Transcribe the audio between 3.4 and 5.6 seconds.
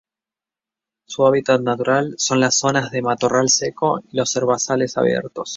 seco y los herbazales abiertos.